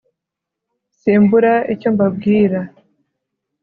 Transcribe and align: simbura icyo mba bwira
simbura 0.99 1.53
icyo 1.73 1.89
mba 1.93 2.05
bwira 2.15 2.59